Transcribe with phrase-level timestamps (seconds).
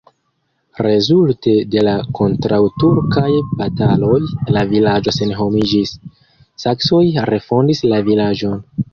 [0.83, 3.25] Rezulte de la kontraŭturkaj
[3.59, 4.15] bataloj
[4.55, 5.91] la vilaĝo senhomiĝis,
[6.65, 8.57] saksoj refondis la vilaĝon.